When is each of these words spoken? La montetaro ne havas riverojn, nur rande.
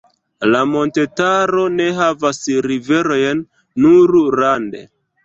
La 0.51 0.59
montetaro 0.69 1.65
ne 1.73 1.85
havas 1.97 2.39
riverojn, 2.69 3.45
nur 3.85 4.17
rande. 4.41 4.83